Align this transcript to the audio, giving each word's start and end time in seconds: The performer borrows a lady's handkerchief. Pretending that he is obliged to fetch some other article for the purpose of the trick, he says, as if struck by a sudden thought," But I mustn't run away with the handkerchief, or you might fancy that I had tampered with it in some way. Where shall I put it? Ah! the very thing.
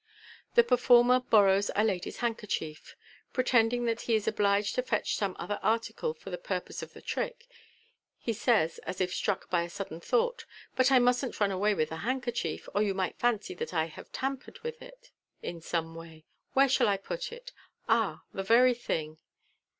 The 0.55 0.63
performer 0.63 1.19
borrows 1.19 1.69
a 1.75 1.83
lady's 1.83 2.17
handkerchief. 2.25 2.95
Pretending 3.33 3.85
that 3.85 4.01
he 4.01 4.15
is 4.15 4.27
obliged 4.27 4.73
to 4.73 4.81
fetch 4.81 5.15
some 5.15 5.35
other 5.37 5.59
article 5.61 6.15
for 6.15 6.31
the 6.31 6.39
purpose 6.39 6.81
of 6.81 6.93
the 6.93 7.03
trick, 7.03 7.47
he 8.17 8.33
says, 8.33 8.79
as 8.79 8.99
if 8.99 9.13
struck 9.13 9.47
by 9.51 9.61
a 9.61 9.69
sudden 9.69 9.99
thought," 9.99 10.47
But 10.75 10.91
I 10.91 10.97
mustn't 10.97 11.39
run 11.39 11.51
away 11.51 11.75
with 11.75 11.89
the 11.89 11.97
handkerchief, 11.97 12.67
or 12.73 12.81
you 12.81 12.95
might 12.95 13.19
fancy 13.19 13.53
that 13.53 13.75
I 13.75 13.85
had 13.85 14.11
tampered 14.11 14.57
with 14.61 14.81
it 14.81 15.11
in 15.43 15.61
some 15.61 15.93
way. 15.93 16.25
Where 16.53 16.67
shall 16.67 16.87
I 16.87 16.97
put 16.97 17.31
it? 17.31 17.51
Ah! 17.87 18.23
the 18.33 18.41
very 18.41 18.73
thing. 18.73 19.19